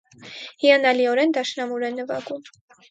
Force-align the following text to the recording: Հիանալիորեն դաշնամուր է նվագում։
Հիանալիորեն 0.63 1.37
դաշնամուր 1.39 1.89
է 1.91 1.95
նվագում։ 2.01 2.47